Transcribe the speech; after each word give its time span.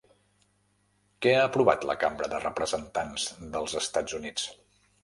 Què 1.25 1.35
ha 1.35 1.43
aprovat 1.49 1.87
la 1.91 1.97
Cambra 2.05 2.31
de 2.35 2.43
Representants 2.47 3.31
dels 3.55 3.79
Estats 3.85 4.23
Units? 4.23 4.53